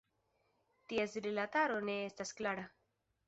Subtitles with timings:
[0.93, 2.65] Ties rilataro ne estas klara.